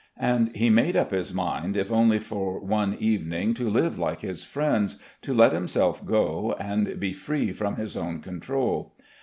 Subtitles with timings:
[0.17, 4.43] And he made tip his mind if only for one evening to live like his
[4.43, 8.95] friends, to let himself go, and be free from his own control.